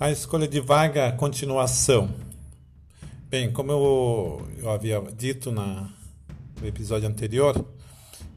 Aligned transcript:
A 0.00 0.12
escolha 0.12 0.46
de 0.46 0.60
vaga 0.60 1.10
continuação. 1.10 2.08
Bem, 3.28 3.50
como 3.50 3.72
eu, 3.72 4.48
eu 4.58 4.70
havia 4.70 5.00
dito 5.00 5.50
na, 5.50 5.90
no 6.60 6.68
episódio 6.68 7.08
anterior, 7.08 7.66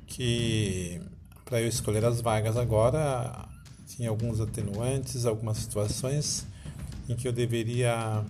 que 0.08 1.00
para 1.46 1.62
eu 1.62 1.68
escolher 1.68 2.04
as 2.04 2.20
vagas 2.20 2.58
agora 2.58 3.48
tinha 3.86 4.10
alguns 4.10 4.40
atenuantes, 4.42 5.28
algumas 5.28 5.60
situações 5.60 6.48
em 7.08 7.16
que 7.16 7.28
eu 7.28 7.32
deveria 7.32 8.26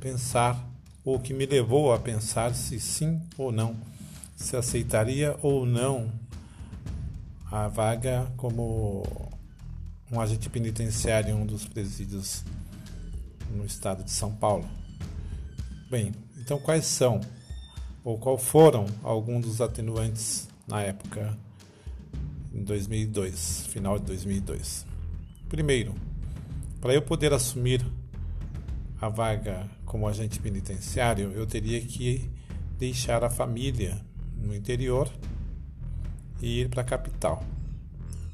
pensar, 0.00 0.68
ou 1.04 1.20
que 1.20 1.32
me 1.32 1.46
levou 1.46 1.92
a 1.92 2.00
pensar 2.00 2.52
se 2.52 2.80
sim 2.80 3.22
ou 3.38 3.52
não, 3.52 3.76
se 4.34 4.56
aceitaria 4.56 5.36
ou 5.40 5.64
não 5.64 6.10
a 7.48 7.68
vaga 7.68 8.26
como 8.36 9.04
um 10.10 10.20
agente 10.20 10.50
penitenciário 10.50 11.30
em 11.30 11.34
um 11.34 11.46
dos 11.46 11.64
presídios 11.64 12.44
no 13.52 13.64
estado 13.64 14.02
de 14.02 14.10
São 14.10 14.34
Paulo. 14.34 14.68
Bem, 15.90 16.12
então 16.38 16.58
quais 16.58 16.86
são 16.86 17.20
ou 18.04 18.18
qual 18.18 18.36
foram 18.36 18.86
alguns 19.02 19.44
dos 19.44 19.60
atenuantes 19.60 20.48
na 20.66 20.82
época 20.82 21.38
em 22.52 22.64
2002, 22.64 23.66
final 23.68 23.98
de 23.98 24.06
2002? 24.06 24.86
Primeiro, 25.48 25.94
para 26.80 26.94
eu 26.94 27.02
poder 27.02 27.32
assumir 27.32 27.84
a 29.00 29.08
vaga 29.08 29.68
como 29.84 30.08
agente 30.08 30.40
penitenciário, 30.40 31.32
eu 31.32 31.46
teria 31.46 31.80
que 31.80 32.30
deixar 32.78 33.22
a 33.22 33.30
família 33.30 34.00
no 34.36 34.54
interior 34.54 35.08
e 36.40 36.62
ir 36.62 36.68
para 36.68 36.82
a 36.82 36.84
capital. 36.84 37.44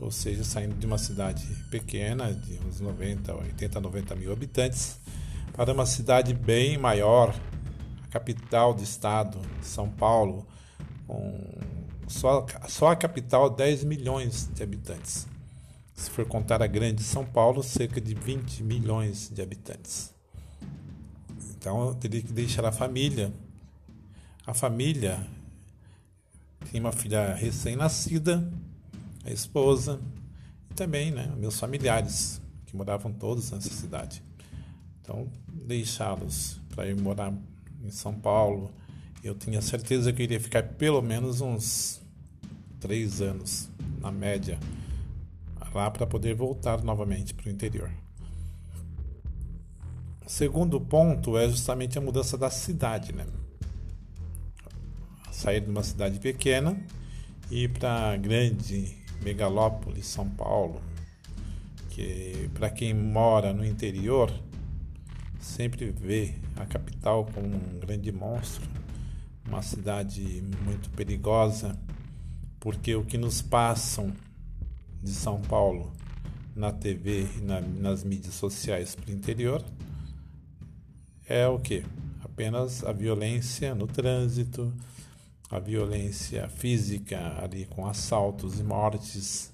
Ou 0.00 0.10
seja, 0.10 0.44
saindo 0.44 0.76
de 0.76 0.86
uma 0.86 0.98
cidade 0.98 1.44
pequena, 1.70 2.32
de 2.32 2.58
uns 2.66 2.80
90, 2.80 3.34
80, 3.34 3.80
90 3.80 4.14
mil 4.14 4.32
habitantes, 4.32 4.98
para 5.52 5.72
uma 5.72 5.86
cidade 5.86 6.32
bem 6.32 6.78
maior, 6.78 7.34
a 8.04 8.08
capital 8.08 8.72
do 8.72 8.82
estado, 8.82 9.40
São 9.60 9.90
Paulo, 9.90 10.46
com 11.06 11.58
só, 12.08 12.46
só 12.68 12.88
a 12.88 12.96
capital 12.96 13.50
10 13.50 13.84
milhões 13.84 14.48
de 14.54 14.62
habitantes. 14.62 15.26
Se 15.94 16.10
for 16.10 16.24
contar 16.24 16.62
a 16.62 16.66
grande 16.66 17.02
São 17.02 17.24
Paulo, 17.24 17.62
cerca 17.62 18.00
de 18.00 18.14
20 18.14 18.62
milhões 18.62 19.28
de 19.28 19.42
habitantes. 19.42 20.14
Então 21.56 21.88
eu 21.88 21.94
teria 21.94 22.22
que 22.22 22.32
deixar 22.32 22.64
a 22.64 22.72
família. 22.72 23.32
A 24.46 24.54
família 24.54 25.26
tem 26.70 26.80
uma 26.80 26.92
filha 26.92 27.34
recém-nascida, 27.34 28.48
a 29.28 29.32
esposa 29.32 30.00
e 30.70 30.74
também 30.74 31.10
né, 31.10 31.32
meus 31.36 31.58
familiares 31.58 32.40
que 32.66 32.76
moravam 32.76 33.12
todos 33.12 33.50
nessa 33.50 33.70
cidade. 33.70 34.22
Então, 35.00 35.28
deixá-los 35.46 36.60
para 36.74 36.86
ir 36.86 36.96
morar 37.00 37.32
em 37.82 37.90
São 37.90 38.14
Paulo, 38.14 38.70
eu 39.22 39.34
tinha 39.34 39.60
certeza 39.60 40.12
que 40.12 40.22
iria 40.22 40.40
ficar 40.40 40.62
pelo 40.62 41.00
menos 41.02 41.40
uns 41.40 42.00
três 42.80 43.20
anos, 43.20 43.68
na 44.00 44.12
média, 44.12 44.58
lá 45.74 45.90
para 45.90 46.06
poder 46.06 46.34
voltar 46.34 46.82
novamente 46.82 47.34
para 47.34 47.48
o 47.48 47.52
interior. 47.52 47.90
O 50.24 50.30
segundo 50.30 50.80
ponto 50.80 51.38
é 51.38 51.48
justamente 51.48 51.98
a 51.98 52.00
mudança 52.00 52.36
da 52.36 52.50
cidade, 52.50 53.12
né? 53.12 53.26
Sair 55.32 55.60
de 55.60 55.70
uma 55.70 55.82
cidade 55.82 56.18
pequena 56.18 56.78
e 57.50 57.64
ir 57.64 57.68
para 57.68 58.16
grande 58.16 58.96
megalópole, 59.22 60.02
São 60.02 60.28
Paulo, 60.28 60.80
que 61.90 62.48
para 62.54 62.70
quem 62.70 62.94
mora 62.94 63.52
no 63.52 63.64
interior 63.64 64.32
sempre 65.40 65.90
vê 65.90 66.34
a 66.56 66.66
capital 66.66 67.26
como 67.26 67.46
um 67.46 67.80
grande 67.80 68.12
monstro, 68.12 68.68
uma 69.46 69.62
cidade 69.62 70.42
muito 70.64 70.90
perigosa, 70.90 71.78
porque 72.60 72.94
o 72.94 73.04
que 73.04 73.16
nos 73.16 73.40
passam 73.40 74.12
de 75.02 75.10
São 75.10 75.40
Paulo 75.40 75.92
na 76.54 76.72
TV 76.72 77.26
e 77.38 77.40
na, 77.40 77.60
nas 77.60 78.02
mídias 78.02 78.34
sociais 78.34 78.94
para 78.94 79.10
o 79.10 79.14
interior 79.14 79.64
é 81.28 81.46
o 81.46 81.58
que? 81.58 81.84
Apenas 82.24 82.82
a 82.84 82.92
violência 82.92 83.74
no 83.74 83.86
trânsito, 83.86 84.72
a 85.50 85.58
violência 85.58 86.48
física 86.48 87.42
ali 87.42 87.64
com 87.66 87.86
assaltos 87.86 88.58
e 88.58 88.62
mortes. 88.62 89.52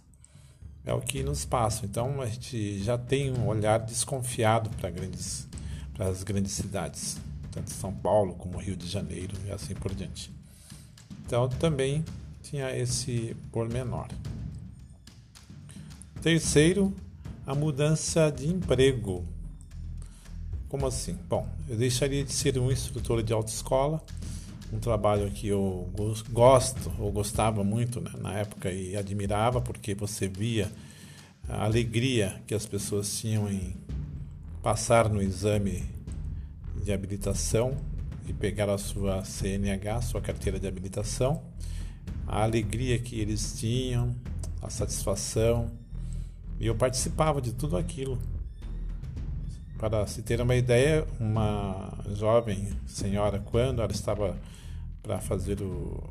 É 0.85 0.93
o 0.93 1.01
que 1.01 1.23
nos 1.23 1.45
passa. 1.45 1.87
Então 1.87 2.21
a 2.21 2.27
gente 2.27 2.83
já 2.83 2.99
tem 2.99 3.33
um 3.33 3.47
olhar 3.47 3.79
desconfiado 3.79 4.71
para 4.77 4.91
grandes 4.91 5.49
para 5.95 6.09
as 6.09 6.25
grandes 6.25 6.53
cidades, 6.53 7.17
tanto 7.53 7.71
São 7.71 7.95
Paulo 7.95 8.35
como 8.35 8.59
Rio 8.59 8.77
de 8.77 8.87
Janeiro 8.87 9.33
e 9.47 9.53
assim 9.53 9.75
por 9.75 9.95
diante. 9.95 10.31
Então 11.25 11.49
também 11.49 12.05
tinha 12.43 12.77
esse 12.77 13.37
pormenor. 13.53 14.09
Terceiro, 16.21 16.93
a 17.47 17.55
mudança 17.55 18.31
de 18.31 18.49
emprego. 18.49 19.25
Como 20.69 20.87
assim? 20.87 21.17
Bom, 21.29 21.49
eu 21.69 21.77
deixaria 21.77 22.25
de 22.25 22.33
ser 22.33 22.59
um 22.59 22.73
instrutor 22.73 23.23
de 23.23 23.33
autoescola, 23.33 24.03
um 24.75 24.81
trabalho 24.81 25.31
que 25.31 25.49
eu 25.49 25.89
gosto 26.31 26.93
ou 26.99 27.13
gostava 27.13 27.63
muito 27.63 28.01
né, 28.01 28.11
na 28.21 28.35
época 28.35 28.71
e 28.73 28.97
admirava, 28.97 29.61
porque 29.61 29.95
você 29.95 30.27
via 30.27 30.71
a 31.49 31.65
alegria 31.65 32.43
que 32.47 32.55
as 32.55 32.67
pessoas 32.67 33.19
tinham 33.19 33.49
em 33.49 33.77
passar 34.63 35.09
no 35.09 35.23
exame 35.23 35.85
de 36.83 36.93
habilitação 36.93 37.77
e 38.27 38.33
pegar 38.33 38.69
a 38.69 38.79
sua 38.79 39.25
CNH, 39.25 40.01
sua 40.03 40.21
carteira 40.21 40.59
de 40.59 40.67
habilitação, 40.67 41.43
a 42.27 42.43
alegria 42.43 42.99
que 42.99 43.21
eles 43.21 43.59
tinham, 43.59 44.15
a 44.61 44.71
satisfação, 44.71 45.71
e 46.59 46.67
eu 46.67 46.75
participava 46.75 47.41
de 47.41 47.53
tudo 47.53 47.77
aquilo. 47.77 48.19
Para 49.79 50.07
se 50.07 50.23
ter 50.23 50.41
uma 50.41 50.55
ideia, 50.55 51.07
uma 51.21 51.93
jovem 52.15 52.71
senhora, 52.87 53.39
quando 53.39 53.83
ela 53.83 53.93
estava 53.93 54.37
para 55.05 55.21
fazer 55.21 55.61
o, 55.61 56.03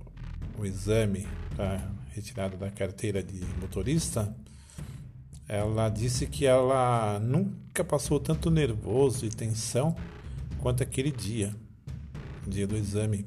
o 0.57 0.65
exame 0.65 1.27
para 1.55 1.91
retirada 2.11 2.55
da 2.55 2.69
carteira 2.69 3.23
de 3.23 3.43
motorista, 3.59 4.33
ela 5.47 5.89
disse 5.89 6.27
que 6.27 6.45
ela 6.45 7.19
nunca 7.19 7.83
passou 7.83 8.19
tanto 8.19 8.51
nervoso 8.51 9.25
e 9.25 9.29
tensão 9.29 9.95
quanto 10.59 10.83
aquele 10.83 11.11
dia, 11.11 11.53
o 12.45 12.49
dia 12.49 12.67
do 12.67 12.77
exame. 12.77 13.25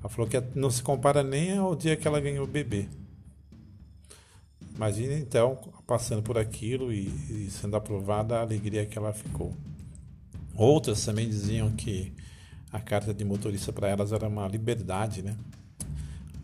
Ela 0.00 0.08
falou 0.08 0.28
que 0.28 0.42
não 0.54 0.70
se 0.70 0.82
compara 0.82 1.22
nem 1.22 1.56
ao 1.56 1.74
dia 1.76 1.96
que 1.96 2.06
ela 2.06 2.20
ganhou 2.20 2.44
o 2.44 2.48
bebê. 2.48 2.88
Imagine 4.74 5.14
então, 5.14 5.56
passando 5.86 6.22
por 6.22 6.36
aquilo 6.36 6.92
e, 6.92 7.06
e 7.30 7.48
sendo 7.50 7.76
aprovada, 7.76 8.36
a 8.38 8.42
alegria 8.42 8.86
que 8.86 8.98
ela 8.98 9.12
ficou. 9.12 9.56
Outras 10.54 11.04
também 11.04 11.28
diziam 11.28 11.70
que 11.70 12.12
a 12.72 12.80
carta 12.80 13.14
de 13.14 13.24
motorista 13.24 13.72
para 13.72 13.88
elas 13.88 14.12
era 14.12 14.28
uma 14.28 14.46
liberdade, 14.46 15.22
né? 15.22 15.36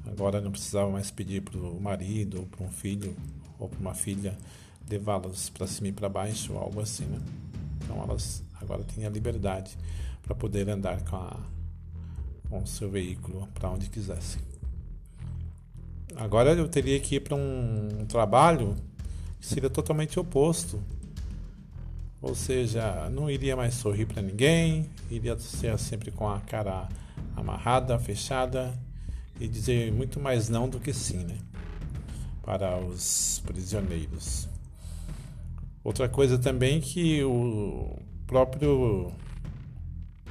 Agora 0.06 0.40
não 0.40 0.50
precisava 0.50 0.90
mais 0.90 1.10
pedir 1.10 1.42
para 1.42 1.58
o 1.58 1.80
marido 1.80 2.40
ou 2.40 2.46
para 2.46 2.64
um 2.64 2.70
filho 2.70 3.14
ou 3.58 3.68
para 3.68 3.80
uma 3.80 3.94
filha 3.94 4.36
levá-las 4.88 5.48
para 5.48 5.66
cima 5.66 5.88
e 5.88 5.92
para 5.92 6.08
baixo, 6.08 6.54
algo 6.54 6.80
assim, 6.80 7.04
né? 7.04 7.20
Então 7.82 8.02
elas 8.02 8.42
agora 8.60 8.82
têm 8.84 9.06
a 9.06 9.10
liberdade 9.10 9.76
para 10.22 10.34
poder 10.34 10.68
andar 10.68 11.02
com, 11.02 11.16
a, 11.16 11.36
com 12.48 12.62
o 12.62 12.66
seu 12.66 12.90
veículo 12.90 13.46
para 13.54 13.70
onde 13.70 13.90
quisessem. 13.90 14.40
Agora 16.16 16.52
eu 16.52 16.68
teria 16.68 16.98
que 17.00 17.16
ir 17.16 17.20
para 17.20 17.34
um, 17.34 18.00
um 18.00 18.06
trabalho 18.06 18.76
que 19.40 19.46
seria 19.46 19.68
totalmente 19.68 20.18
oposto. 20.18 20.80
Ou 22.24 22.34
seja, 22.34 23.10
não 23.10 23.30
iria 23.30 23.54
mais 23.54 23.74
sorrir 23.74 24.06
para 24.06 24.22
ninguém, 24.22 24.88
iria 25.10 25.38
ser 25.38 25.78
sempre 25.78 26.10
com 26.10 26.26
a 26.26 26.40
cara 26.40 26.88
amarrada, 27.36 27.98
fechada 27.98 28.72
e 29.38 29.46
dizer 29.46 29.92
muito 29.92 30.18
mais 30.18 30.48
não 30.48 30.66
do 30.66 30.80
que 30.80 30.90
sim, 30.94 31.22
né? 31.22 31.36
Para 32.42 32.78
os 32.78 33.42
prisioneiros. 33.44 34.48
Outra 35.84 36.08
coisa 36.08 36.38
também 36.38 36.80
que 36.80 37.22
o 37.22 37.98
próprio 38.26 39.12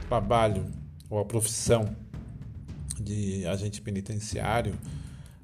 trabalho 0.07 0.65
ou 1.11 1.19
a 1.19 1.25
profissão 1.25 1.95
de 2.99 3.45
agente 3.45 3.79
penitenciário, 3.79 4.73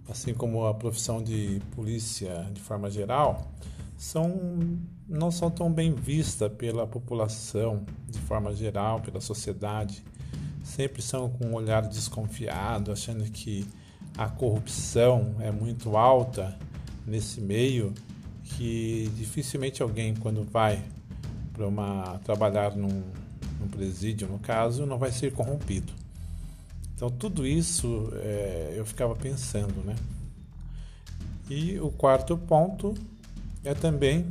assim 0.10 0.34
como 0.34 0.66
a 0.66 0.74
profissão 0.74 1.22
de 1.22 1.62
polícia 1.76 2.50
de 2.52 2.60
forma 2.60 2.90
geral, 2.90 3.52
são 4.00 4.80
não 5.10 5.30
são 5.30 5.52
tão 5.52 5.72
bem 5.72 5.94
vistas 5.94 6.50
pela 6.54 6.88
população 6.88 7.84
de 8.08 8.18
forma 8.20 8.54
geral, 8.54 9.02
pela 9.02 9.20
sociedade. 9.20 10.04
Sempre 10.64 11.02
são 11.02 11.30
com 11.30 11.48
um 11.48 11.54
olhar 11.56 11.82
desconfiado, 11.86 12.94
achando 12.94 13.26
que 13.26 13.68
a 14.18 14.28
corrupção 14.30 15.36
é 15.40 15.52
muito 15.52 15.98
alta 15.98 16.58
nesse 17.06 17.42
meio 17.42 17.94
que 18.44 19.12
dificilmente 19.18 19.82
alguém, 19.82 20.16
quando 20.16 20.44
vai 20.44 20.82
para 21.52 21.68
uma 21.68 22.20
trabalhar 22.24 22.76
num, 22.76 23.04
num, 23.60 23.68
presídio, 23.68 24.30
no 24.30 24.40
caso, 24.40 24.86
não 24.86 24.98
vai 24.98 25.12
ser 25.12 25.34
corrompido. 25.34 25.92
Então 26.96 27.10
tudo 27.10 27.46
isso 27.46 28.10
é, 28.14 28.76
eu 28.78 28.86
ficava 28.86 29.16
pensando, 29.16 29.84
né? 29.84 29.96
E 31.50 31.80
o 31.80 31.90
quarto 31.90 32.38
ponto 32.38 32.94
é 33.64 33.74
também 33.74 34.30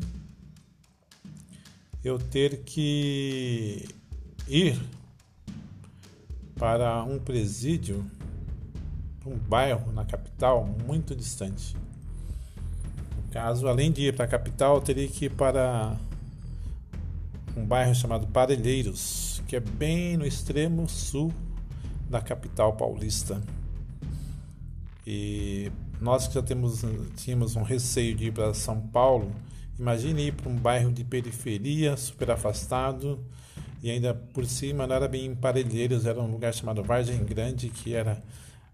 eu 2.02 2.18
ter 2.18 2.62
que 2.62 3.88
ir 4.46 4.80
para 6.56 7.04
um 7.04 7.18
presídio, 7.18 8.04
um 9.26 9.36
bairro 9.36 9.92
na 9.92 10.04
capital 10.04 10.64
muito 10.86 11.14
distante. 11.14 11.76
No 13.16 13.30
caso, 13.30 13.68
além 13.68 13.92
de 13.92 14.08
ir 14.08 14.16
para 14.16 14.24
a 14.24 14.28
capital, 14.28 14.76
eu 14.76 14.80
teria 14.80 15.06
que 15.06 15.26
ir 15.26 15.30
para 15.30 15.96
um 17.56 17.64
bairro 17.64 17.94
chamado 17.94 18.26
Parelheiros, 18.28 19.42
que 19.46 19.56
é 19.56 19.60
bem 19.60 20.16
no 20.16 20.26
extremo 20.26 20.88
sul 20.88 21.32
da 22.08 22.20
capital 22.20 22.72
paulista. 22.74 23.42
E 25.06 25.70
nós 26.00 26.28
que 26.28 26.34
já 26.34 26.42
temos, 26.42 26.84
tínhamos 27.16 27.56
um 27.56 27.62
receio 27.62 28.14
de 28.14 28.26
ir 28.26 28.32
para 28.32 28.54
São 28.54 28.80
Paulo, 28.80 29.32
imagine 29.78 30.28
ir 30.28 30.32
para 30.32 30.48
um 30.48 30.56
bairro 30.56 30.92
de 30.92 31.04
periferia, 31.04 31.96
super 31.96 32.30
afastado, 32.30 33.18
e 33.82 33.90
ainda 33.90 34.14
por 34.14 34.44
cima 34.46 34.86
não 34.86 34.96
era 34.96 35.08
bem 35.08 35.26
em 35.26 35.34
Parelheiros, 35.34 36.06
era 36.06 36.20
um 36.20 36.30
lugar 36.30 36.52
chamado 36.52 36.82
Vargem 36.82 37.24
Grande, 37.24 37.68
que 37.68 37.94
era 37.94 38.22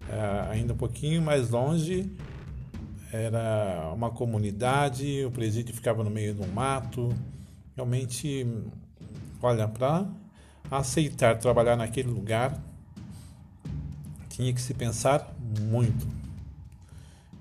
uh, 0.03 0.51
ainda 0.51 0.73
um 0.73 0.77
pouquinho 0.77 1.21
mais 1.21 1.51
longe, 1.51 2.11
era 3.13 3.93
uma 3.95 4.11
comunidade, 4.11 5.25
o 5.25 5.31
presídio 5.31 5.73
ficava 5.75 6.03
no 6.03 6.11
meio 6.11 6.35
de 6.35 6.43
um 6.43 6.49
mato. 6.49 7.15
Realmente, 7.77 8.45
olha, 9.41 9.69
para 9.69 10.07
aceitar 10.69 11.39
trabalhar 11.39 11.77
naquele 11.77 12.11
lugar, 12.11 12.61
tinha 14.29 14.53
que 14.53 14.61
se 14.61 14.75
pensar 14.75 15.33
muito. 15.61 16.14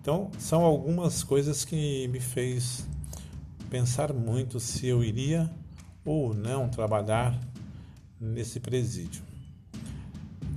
Então, 0.03 0.29
são 0.37 0.65
algumas 0.65 1.23
coisas 1.23 1.63
que 1.63 2.09
me 2.09 2.19
fez 2.19 2.85
pensar 3.69 4.11
muito 4.11 4.59
se 4.59 4.85
eu 4.85 5.01
iria 5.01 5.49
ou 6.03 6.33
não 6.33 6.67
trabalhar 6.67 7.39
nesse 8.19 8.59
presídio. 8.59 9.23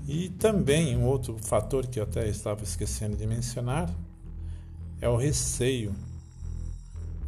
E 0.08 0.30
também 0.30 0.96
um 0.96 1.04
outro 1.04 1.38
fator 1.38 1.86
que 1.86 2.00
eu 2.00 2.02
até 2.02 2.28
estava 2.28 2.64
esquecendo 2.64 3.16
de 3.16 3.24
mencionar 3.24 3.88
é 5.00 5.08
o 5.08 5.14
receio, 5.16 5.94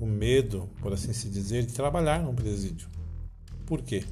o 0.01 0.05
medo, 0.05 0.69
por 0.81 0.93
assim 0.93 1.13
se 1.13 1.29
dizer, 1.29 1.67
de 1.67 1.73
trabalhar 1.73 2.21
num 2.21 2.35
presídio. 2.35 2.89
Por 3.65 3.81
quê? 3.81 4.05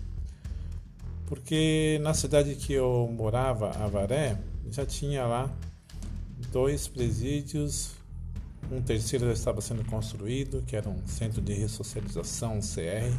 Porque 1.26 1.98
na 2.02 2.14
cidade 2.14 2.54
que 2.54 2.72
eu 2.72 3.12
morava, 3.12 3.70
Avaré, 3.84 4.38
já 4.70 4.86
tinha 4.86 5.26
lá 5.26 5.52
dois 6.52 6.86
presídios, 6.86 7.95
um 8.70 8.82
terceiro 8.82 9.26
já 9.26 9.32
estava 9.32 9.60
sendo 9.60 9.84
construído, 9.84 10.62
que 10.66 10.76
era 10.76 10.88
um 10.88 11.06
centro 11.06 11.40
de 11.40 11.52
ressocialização, 11.52 12.58
um 12.58 12.60
CR, 12.60 13.12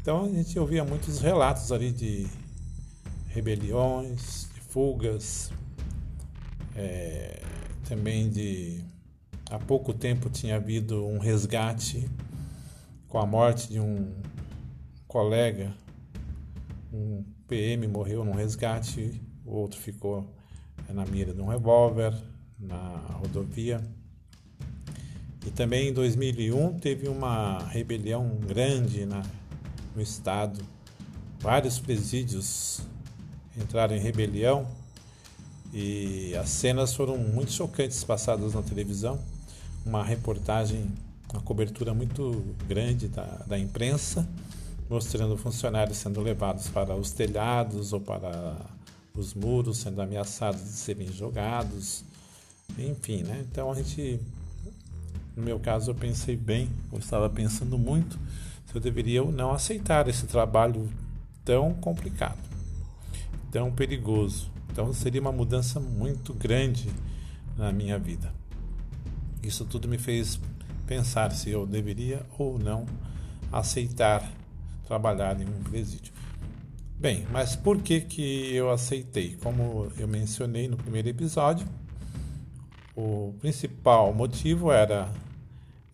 então 0.00 0.24
a 0.24 0.28
gente 0.28 0.56
ouvia 0.56 0.84
muitos 0.84 1.18
relatos 1.18 1.72
ali 1.72 1.90
de 1.90 2.28
rebeliões, 3.26 4.48
de 4.54 4.60
fugas, 4.60 5.50
é, 6.76 7.42
também 7.88 8.30
de 8.30 8.80
há 9.50 9.58
pouco 9.58 9.92
tempo 9.92 10.30
tinha 10.30 10.56
havido 10.56 11.04
um 11.04 11.18
resgate 11.18 12.08
com 13.08 13.18
a 13.18 13.26
morte 13.26 13.68
de 13.68 13.80
um 13.80 14.12
colega, 15.08 15.74
um 16.92 17.24
PM 17.48 17.88
morreu 17.88 18.24
num 18.24 18.32
resgate, 18.32 19.20
o 19.44 19.54
outro 19.56 19.80
ficou 19.80 20.32
na 20.88 21.04
mira 21.04 21.34
de 21.34 21.40
um 21.40 21.48
revólver 21.48 22.14
na 22.58 22.96
rodovia. 23.14 23.82
E 25.46 25.50
também 25.50 25.88
em 25.88 25.92
2001 25.92 26.78
teve 26.80 27.08
uma 27.08 27.62
rebelião 27.68 28.36
grande 28.46 29.06
na 29.06 29.22
no 29.96 30.02
estado. 30.02 30.60
Vários 31.40 31.78
presídios 31.78 32.80
entraram 33.56 33.96
em 33.96 34.00
rebelião 34.00 34.68
e 35.72 36.36
as 36.36 36.50
cenas 36.50 36.94
foram 36.94 37.16
muito 37.16 37.50
chocantes 37.50 38.04
passadas 38.04 38.54
na 38.54 38.62
televisão. 38.62 39.18
Uma 39.84 40.04
reportagem, 40.04 40.86
uma 41.32 41.40
cobertura 41.40 41.94
muito 41.94 42.44
grande 42.68 43.08
da, 43.08 43.24
da 43.46 43.58
imprensa, 43.58 44.28
mostrando 44.88 45.36
funcionários 45.36 45.98
sendo 45.98 46.20
levados 46.20 46.68
para 46.68 46.94
os 46.94 47.10
telhados 47.12 47.92
ou 47.92 48.00
para 48.00 48.56
os 49.14 49.32
muros, 49.32 49.78
sendo 49.78 50.02
ameaçados 50.02 50.62
de 50.62 50.70
serem 50.70 51.10
jogados. 51.12 52.04
Enfim, 52.78 53.22
né? 53.22 53.44
Então 53.50 53.70
a 53.70 53.74
gente, 53.74 54.20
no 55.36 55.42
meu 55.42 55.60
caso, 55.60 55.90
eu 55.90 55.94
pensei 55.94 56.36
bem, 56.36 56.70
eu 56.90 56.98
estava 56.98 57.28
pensando 57.28 57.76
muito 57.78 58.18
eu 58.76 58.80
deveria 58.80 59.22
ou 59.22 59.32
não 59.32 59.52
aceitar 59.52 60.06
esse 60.06 60.26
trabalho 60.26 60.90
tão 61.44 61.72
complicado, 61.72 62.38
tão 63.50 63.72
perigoso. 63.72 64.50
Então 64.70 64.92
seria 64.92 65.20
uma 65.20 65.32
mudança 65.32 65.80
muito 65.80 66.34
grande 66.34 66.90
na 67.56 67.72
minha 67.72 67.98
vida. 67.98 68.32
Isso 69.42 69.64
tudo 69.64 69.88
me 69.88 69.96
fez 69.96 70.38
pensar 70.86 71.32
se 71.32 71.50
eu 71.50 71.66
deveria 71.66 72.20
ou 72.38 72.58
não 72.58 72.84
aceitar 73.50 74.30
trabalhar 74.86 75.40
em 75.40 75.46
um 75.46 75.62
presídio. 75.62 76.12
Bem, 76.98 77.26
mas 77.30 77.56
por 77.56 77.80
que 77.80 78.02
que 78.02 78.54
eu 78.54 78.70
aceitei? 78.70 79.36
Como 79.42 79.90
eu 79.96 80.06
mencionei 80.06 80.68
no 80.68 80.76
primeiro 80.76 81.08
episódio, 81.08 81.66
o 82.96 83.34
principal 83.40 84.12
motivo 84.12 84.72
era 84.72 85.08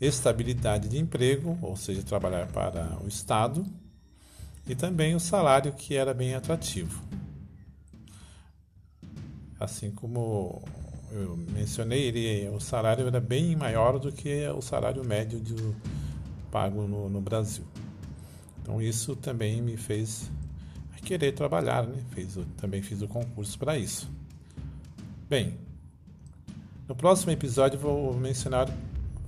estabilidade 0.01 0.89
de 0.89 0.99
emprego, 0.99 1.59
ou 1.61 1.77
seja, 1.77 2.03
trabalhar 2.03 2.47
para 2.47 2.99
o 3.05 3.09
Estado, 3.09 3.67
e 4.67 4.75
também 4.75 5.15
o 5.15 5.21
salário 5.21 5.73
que 5.73 5.97
era 5.97 6.15
bem 6.15 6.35
atrativo. 6.35 7.03
Assim 9.59 9.91
como 9.91 10.63
eu 11.11 11.37
mencionei, 11.37 12.05
ele, 12.05 12.49
o 12.49 12.61
salário 12.61 13.07
era 13.07 13.21
bem 13.21 13.55
maior 13.55 13.99
do 13.99 14.11
que 14.11 14.47
o 14.49 14.63
salário 14.63 15.05
médio 15.05 15.41
pago 16.51 16.87
no, 16.87 17.09
no 17.09 17.21
Brasil. 17.21 17.65
Então 18.61 18.81
isso 18.81 19.17
também 19.17 19.61
me 19.61 19.77
fez 19.77 20.31
querer 21.03 21.33
trabalhar, 21.33 21.87
né? 21.87 22.03
Também 22.57 22.81
fiz 22.81 23.03
o 23.03 23.09
concurso 23.09 23.59
para 23.59 23.77
isso. 23.77 24.09
Bem, 25.29 25.59
no 26.89 26.95
próximo 26.95 27.33
episódio 27.33 27.79
vou 27.79 28.15
mencionar 28.15 28.69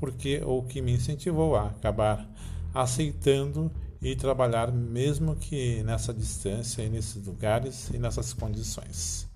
porque 0.01 0.43
ou 0.45 0.63
que 0.63 0.83
me 0.83 0.93
incentivou 0.93 1.57
a 1.57 1.67
acabar 1.67 2.29
aceitando 2.75 3.71
e 4.03 4.15
trabalhar 4.15 4.71
mesmo 4.71 5.37
que 5.37 5.83
nessa 5.83 6.13
distância 6.13 6.83
e 6.83 6.91
nesses 6.91 7.27
lugares 7.27 7.89
e 7.91 7.99
nessas 7.99 8.35
condições. 8.35 9.34